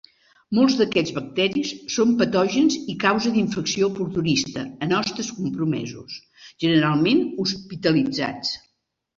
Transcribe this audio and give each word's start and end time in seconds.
Molts 0.59 0.75
d'aquests 0.77 1.11
bacteris 1.17 1.73
són 1.95 2.13
patògens 2.21 2.77
i 2.95 2.95
causa 3.03 3.33
d'infecció 3.37 3.89
oportunista 3.93 4.63
en 4.87 4.97
hostes 5.01 5.31
compromesos, 5.41 6.19
generalment 6.65 7.23
hospitalitzats. 7.47 8.57